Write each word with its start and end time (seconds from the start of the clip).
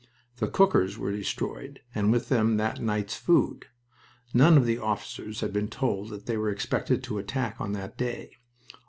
The 0.37 0.47
cookers 0.47 0.97
were 0.97 1.11
destroyed, 1.11 1.81
and 1.93 2.11
with 2.11 2.29
them 2.29 2.57
that 2.57 2.79
night's 2.81 3.15
food. 3.15 3.67
None 4.33 4.57
of 4.57 4.65
the 4.65 4.79
officers 4.79 5.41
had 5.41 5.53
been 5.53 5.67
told 5.67 6.09
that 6.09 6.25
they 6.25 6.37
were 6.37 6.49
expected 6.49 7.03
to 7.03 7.19
attack 7.19 7.61
on 7.61 7.73
that 7.73 7.99
day. 7.99 8.31